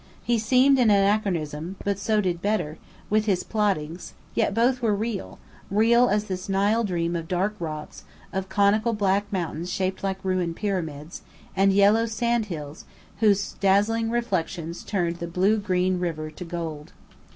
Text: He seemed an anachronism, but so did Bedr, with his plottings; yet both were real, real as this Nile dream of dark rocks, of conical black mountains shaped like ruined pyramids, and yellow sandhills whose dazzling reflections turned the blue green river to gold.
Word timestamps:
He 0.23 0.39
seemed 0.39 0.79
an 0.79 0.89
anachronism, 0.89 1.75
but 1.85 1.99
so 1.99 2.21
did 2.21 2.41
Bedr, 2.41 2.77
with 3.11 3.25
his 3.25 3.43
plottings; 3.43 4.15
yet 4.33 4.55
both 4.55 4.81
were 4.81 4.95
real, 4.95 5.37
real 5.69 6.09
as 6.09 6.23
this 6.23 6.49
Nile 6.49 6.83
dream 6.83 7.15
of 7.15 7.27
dark 7.27 7.55
rocks, 7.59 8.03
of 8.33 8.49
conical 8.49 8.93
black 8.93 9.31
mountains 9.31 9.69
shaped 9.71 10.03
like 10.03 10.17
ruined 10.25 10.55
pyramids, 10.55 11.21
and 11.55 11.71
yellow 11.71 12.07
sandhills 12.07 12.85
whose 13.19 13.51
dazzling 13.59 14.09
reflections 14.09 14.83
turned 14.83 15.17
the 15.17 15.27
blue 15.27 15.59
green 15.59 15.99
river 15.99 16.31
to 16.31 16.45
gold. 16.45 16.93